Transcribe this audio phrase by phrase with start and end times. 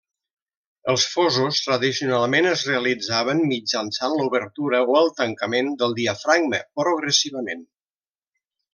[0.93, 7.67] Els fosos tradicionalment es realitzaven mitjançant l'obertura o el tancament del diafragma, progressivament.